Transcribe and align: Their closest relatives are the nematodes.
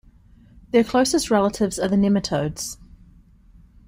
Their 0.71 0.83
closest 0.83 1.29
relatives 1.29 1.77
are 1.77 1.87
the 1.87 1.95
nematodes. 1.95 2.77